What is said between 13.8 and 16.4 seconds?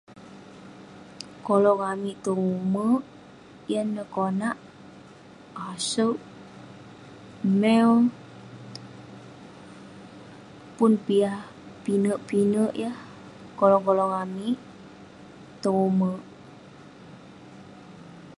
kolong amik, tong umerk.